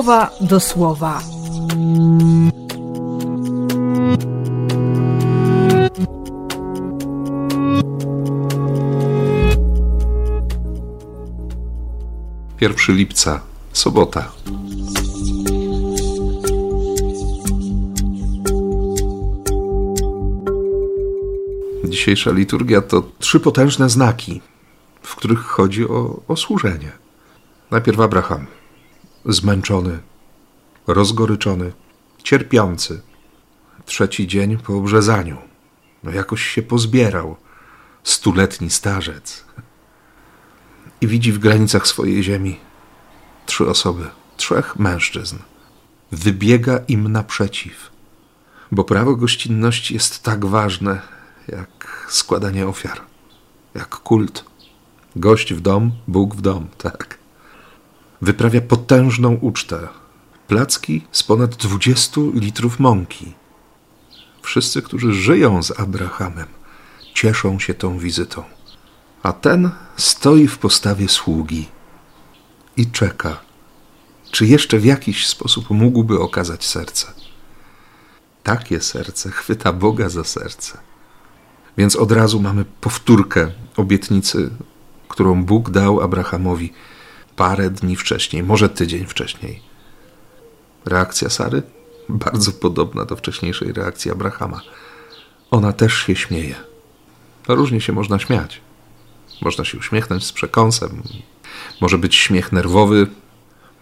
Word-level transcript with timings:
słowa 0.00 0.30
do 0.40 0.60
słowa. 0.60 1.22
Pierwszy 12.56 12.92
lipca, 12.92 13.40
sobota. 13.72 14.32
Dzisiejsza 21.84 22.30
liturgia 22.30 22.80
to 22.80 23.02
trzy 23.18 23.40
potężne 23.40 23.90
znaki, 23.90 24.40
w 25.02 25.16
których 25.16 25.40
chodzi 25.40 25.88
o, 25.88 26.20
o 26.28 26.36
służenie. 26.36 26.92
Najpierw 27.70 28.00
Abraham, 28.00 28.46
zmęczony, 29.24 29.98
rozgoryczony, 30.86 31.72
cierpiący. 32.22 33.02
Trzeci 33.84 34.26
dzień 34.26 34.58
po 34.58 34.76
obrzezaniu. 34.76 35.36
No 36.02 36.10
jakoś 36.10 36.42
się 36.42 36.62
pozbierał. 36.62 37.36
Stuletni 38.04 38.70
starzec. 38.70 39.44
I 41.00 41.06
widzi 41.06 41.32
w 41.32 41.38
granicach 41.38 41.86
swojej 41.86 42.22
ziemi 42.22 42.58
trzy 43.46 43.68
osoby, 43.68 44.08
trzech 44.36 44.78
mężczyzn. 44.78 45.36
Wybiega 46.12 46.78
im 46.88 47.12
naprzeciw, 47.12 47.90
bo 48.72 48.84
prawo 48.84 49.16
gościnności 49.16 49.94
jest 49.94 50.22
tak 50.22 50.46
ważne 50.46 51.02
jak 51.48 52.06
składanie 52.08 52.66
ofiar, 52.66 53.00
jak 53.74 53.88
kult. 53.88 54.44
Gość 55.16 55.54
w 55.54 55.60
dom, 55.60 55.92
Bóg 56.08 56.34
w 56.36 56.40
dom, 56.40 56.68
tak 56.78 57.19
wyprawia 58.22 58.60
potężną 58.60 59.34
ucztę. 59.34 59.88
Placki 60.48 61.06
z 61.12 61.22
ponad 61.22 61.56
20 61.56 62.20
litrów 62.34 62.80
mąki. 62.80 63.32
Wszyscy, 64.42 64.82
którzy 64.82 65.12
żyją 65.12 65.62
z 65.62 65.80
Abrahamem, 65.80 66.46
cieszą 67.14 67.58
się 67.58 67.74
tą 67.74 67.98
wizytą. 67.98 68.42
A 69.22 69.32
ten 69.32 69.70
stoi 69.96 70.46
w 70.46 70.58
postawie 70.58 71.08
sługi 71.08 71.68
i 72.76 72.86
czeka, 72.86 73.40
czy 74.30 74.46
jeszcze 74.46 74.78
w 74.78 74.84
jakiś 74.84 75.26
sposób 75.26 75.70
mógłby 75.70 76.20
okazać 76.20 76.64
serce. 76.64 77.12
Takie 78.42 78.80
serce 78.80 79.30
chwyta 79.30 79.72
Boga 79.72 80.08
za 80.08 80.24
serce. 80.24 80.78
Więc 81.78 81.96
od 81.96 82.12
razu 82.12 82.40
mamy 82.40 82.64
powtórkę 82.80 83.50
obietnicy, 83.76 84.50
którą 85.08 85.44
Bóg 85.44 85.70
dał 85.70 86.00
Abrahamowi 86.00 86.72
parę 87.40 87.70
dni 87.70 87.96
wcześniej, 87.96 88.42
może 88.42 88.68
tydzień 88.68 89.06
wcześniej. 89.06 89.62
Reakcja 90.84 91.28
Sary? 91.28 91.62
Bardzo 92.08 92.52
podobna 92.52 93.04
do 93.04 93.16
wcześniejszej 93.16 93.72
reakcji 93.72 94.10
Abrahama. 94.10 94.60
Ona 95.50 95.72
też 95.72 95.94
się 95.94 96.16
śmieje. 96.16 96.54
Różnie 97.48 97.80
się 97.80 97.92
można 97.92 98.18
śmiać. 98.18 98.60
Można 99.42 99.64
się 99.64 99.78
uśmiechnąć 99.78 100.26
z 100.26 100.32
przekąsem. 100.32 101.02
Może 101.80 101.98
być 101.98 102.14
śmiech 102.16 102.52
nerwowy, 102.52 103.06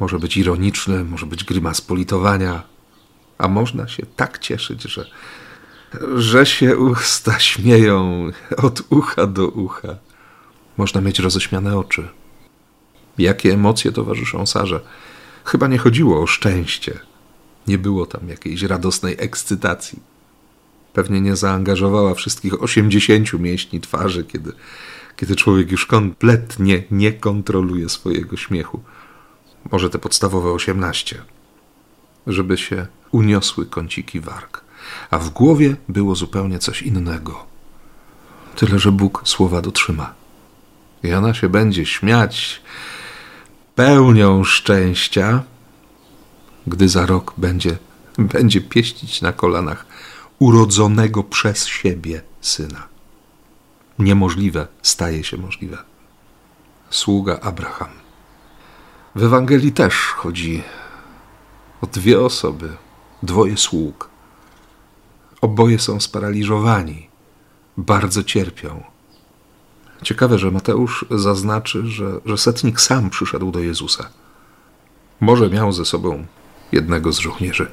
może 0.00 0.18
być 0.18 0.36
ironiczny, 0.36 1.04
może 1.04 1.26
być 1.26 1.44
grymas 1.44 1.80
politowania, 1.80 2.62
a 3.38 3.48
można 3.48 3.88
się 3.88 4.06
tak 4.16 4.38
cieszyć, 4.38 4.82
że, 4.82 5.06
że 6.16 6.46
się 6.46 6.78
usta 6.78 7.38
śmieją 7.38 8.30
od 8.56 8.82
ucha 8.90 9.26
do 9.26 9.48
ucha. 9.48 9.96
Można 10.76 11.00
mieć 11.00 11.18
roześmiane 11.18 11.78
oczy 11.78 12.08
jakie 13.18 13.52
emocje 13.52 13.92
towarzyszą 13.92 14.46
Sarze. 14.46 14.80
Chyba 15.44 15.66
nie 15.66 15.78
chodziło 15.78 16.22
o 16.22 16.26
szczęście. 16.26 16.98
Nie 17.66 17.78
było 17.78 18.06
tam 18.06 18.28
jakiejś 18.28 18.62
radosnej 18.62 19.16
ekscytacji. 19.18 19.98
Pewnie 20.92 21.20
nie 21.20 21.36
zaangażowała 21.36 22.14
wszystkich 22.14 22.62
osiemdziesięciu 22.62 23.38
mięśni 23.38 23.80
twarzy, 23.80 24.24
kiedy, 24.24 24.52
kiedy 25.16 25.36
człowiek 25.36 25.70
już 25.70 25.86
kompletnie 25.86 26.82
nie 26.90 27.12
kontroluje 27.12 27.88
swojego 27.88 28.36
śmiechu. 28.36 28.80
Może 29.70 29.90
te 29.90 29.98
podstawowe 29.98 30.52
osiemnaście. 30.52 31.22
Żeby 32.26 32.58
się 32.58 32.86
uniosły 33.10 33.66
kąciki 33.66 34.20
warg. 34.20 34.64
A 35.10 35.18
w 35.18 35.30
głowie 35.30 35.76
było 35.88 36.14
zupełnie 36.14 36.58
coś 36.58 36.82
innego. 36.82 37.46
Tyle, 38.56 38.78
że 38.78 38.92
Bóg 38.92 39.22
słowa 39.24 39.62
dotrzyma. 39.62 40.14
I 41.02 41.12
ona 41.12 41.34
się 41.34 41.48
będzie 41.48 41.86
śmiać, 41.86 42.62
pełnią 43.78 44.44
szczęścia, 44.44 45.42
gdy 46.66 46.88
za 46.88 47.06
rok 47.06 47.34
będzie, 47.36 47.78
będzie 48.18 48.60
pieścić 48.60 49.22
na 49.22 49.32
kolanach 49.32 49.86
urodzonego 50.38 51.24
przez 51.24 51.66
siebie 51.66 52.22
syna. 52.40 52.88
Niemożliwe 53.98 54.66
staje 54.82 55.24
się 55.24 55.36
możliwe. 55.36 55.78
Sługa 56.90 57.40
Abraham. 57.40 57.88
W 59.14 59.22
Ewangelii 59.22 59.72
też 59.72 59.94
chodzi 59.94 60.62
o 61.80 61.86
dwie 61.86 62.20
osoby, 62.20 62.76
dwoje 63.22 63.56
sług. 63.56 64.10
Oboje 65.40 65.78
są 65.78 66.00
sparaliżowani, 66.00 67.08
bardzo 67.76 68.22
cierpią 68.22 68.97
Ciekawe, 70.02 70.38
że 70.38 70.50
Mateusz 70.50 71.04
zaznaczy, 71.10 71.86
że, 71.86 72.20
że 72.26 72.38
setnik 72.38 72.80
sam 72.80 73.10
przyszedł 73.10 73.50
do 73.50 73.60
Jezusa. 73.60 74.08
Może 75.20 75.50
miał 75.50 75.72
ze 75.72 75.84
sobą 75.84 76.26
jednego 76.72 77.12
z 77.12 77.18
żołnierzy. 77.18 77.70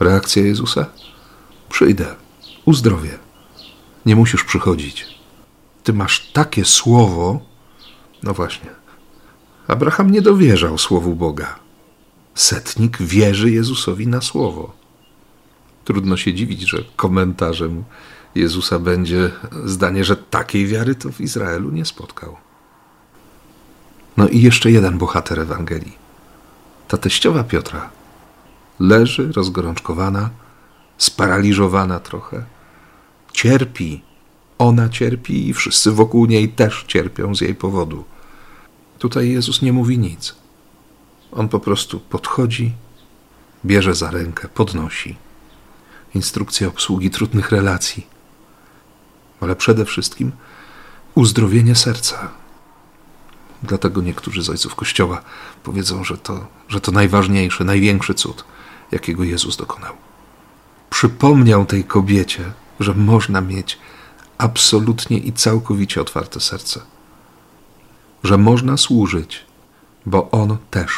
Reakcja 0.00 0.42
Jezusa? 0.42 0.86
Przyjdę, 1.68 2.14
uzdrowię. 2.64 3.18
Nie 4.06 4.16
musisz 4.16 4.44
przychodzić. 4.44 5.06
Ty 5.84 5.92
masz 5.92 6.30
takie 6.32 6.64
słowo. 6.64 7.40
No 8.22 8.34
właśnie. 8.34 8.70
Abraham 9.68 10.10
nie 10.10 10.22
dowierzał 10.22 10.78
słowu 10.78 11.14
Boga. 11.14 11.58
Setnik 12.34 13.02
wierzy 13.02 13.50
Jezusowi 13.50 14.06
na 14.06 14.20
słowo. 14.20 14.72
Trudno 15.84 16.16
się 16.16 16.34
dziwić, 16.34 16.68
że 16.70 16.78
komentarzem 16.96 17.84
Jezusa 18.36 18.78
będzie 18.78 19.30
zdanie, 19.64 20.04
że 20.04 20.16
takiej 20.16 20.66
wiary 20.66 20.94
to 20.94 21.12
w 21.12 21.20
Izraelu 21.20 21.70
nie 21.70 21.84
spotkał. 21.84 22.36
No 24.16 24.28
i 24.28 24.40
jeszcze 24.40 24.70
jeden 24.70 24.98
bohater 24.98 25.40
Ewangelii. 25.40 25.98
Ta 26.88 26.96
teściowa 26.96 27.44
Piotra 27.44 27.90
leży 28.80 29.32
rozgorączkowana, 29.32 30.30
sparaliżowana 30.98 32.00
trochę. 32.00 32.44
Cierpi. 33.32 34.02
Ona 34.58 34.88
cierpi 34.88 35.48
i 35.48 35.54
wszyscy 35.54 35.92
wokół 35.92 36.26
niej 36.26 36.48
też 36.48 36.84
cierpią 36.86 37.34
z 37.34 37.40
jej 37.40 37.54
powodu. 37.54 38.04
Tutaj 38.98 39.30
Jezus 39.30 39.62
nie 39.62 39.72
mówi 39.72 39.98
nic. 39.98 40.34
On 41.32 41.48
po 41.48 41.60
prostu 41.60 42.00
podchodzi, 42.00 42.72
bierze 43.64 43.94
za 43.94 44.10
rękę, 44.10 44.48
podnosi. 44.48 45.16
Instrukcja 46.14 46.68
obsługi 46.68 47.10
trudnych 47.10 47.50
relacji 47.50 48.15
ale 49.40 49.56
przede 49.56 49.84
wszystkim 49.84 50.32
uzdrowienie 51.14 51.74
serca. 51.74 52.28
Dlatego 53.62 54.02
niektórzy 54.02 54.42
z 54.42 54.50
ojców 54.50 54.74
Kościoła 54.74 55.22
powiedzą, 55.62 56.04
że 56.04 56.18
to, 56.18 56.46
że 56.68 56.80
to 56.80 56.92
najważniejszy, 56.92 57.64
największy 57.64 58.14
cud, 58.14 58.44
jakiego 58.92 59.24
Jezus 59.24 59.56
dokonał. 59.56 59.94
Przypomniał 60.90 61.66
tej 61.66 61.84
kobiecie, 61.84 62.44
że 62.80 62.94
można 62.94 63.40
mieć 63.40 63.78
absolutnie 64.38 65.18
i 65.18 65.32
całkowicie 65.32 66.00
otwarte 66.00 66.40
serce, 66.40 66.80
że 68.24 68.38
można 68.38 68.76
służyć, 68.76 69.44
bo 70.06 70.30
On 70.30 70.56
też 70.70 70.92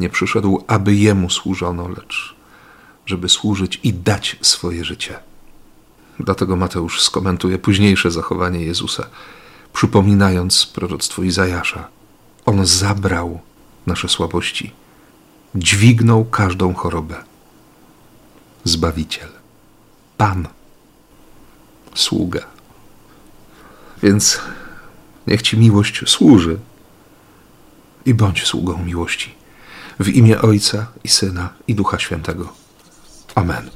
nie 0.00 0.08
przyszedł, 0.08 0.64
aby 0.66 0.94
Jemu 0.94 1.30
służono, 1.30 1.88
lecz 1.88 2.36
żeby 3.06 3.28
służyć 3.28 3.80
i 3.82 3.92
dać 3.94 4.36
swoje 4.40 4.84
życie. 4.84 5.18
Dlatego 6.20 6.56
Mateusz 6.56 7.02
skomentuje 7.02 7.58
późniejsze 7.58 8.10
zachowanie 8.10 8.60
Jezusa, 8.60 9.06
przypominając 9.72 10.66
proroctwo 10.66 11.22
Izajasza. 11.22 11.88
On 12.46 12.66
zabrał 12.66 13.40
nasze 13.86 14.08
słabości, 14.08 14.72
dźwignął 15.54 16.24
każdą 16.24 16.74
chorobę. 16.74 17.24
Zbawiciel, 18.64 19.28
Pan, 20.16 20.48
sługa. 21.94 22.40
Więc 24.02 24.40
niech 25.26 25.42
Ci 25.42 25.58
miłość 25.58 26.02
służy 26.06 26.58
i 28.06 28.14
bądź 28.14 28.46
sługą 28.46 28.82
miłości. 28.84 29.34
W 30.00 30.08
imię 30.08 30.42
Ojca 30.42 30.86
i 31.04 31.08
Syna 31.08 31.48
i 31.68 31.74
Ducha 31.74 31.98
Świętego. 31.98 32.52
Amen. 33.34 33.70